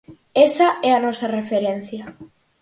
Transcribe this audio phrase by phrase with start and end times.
[0.47, 2.03] Esa é a nosa referencia.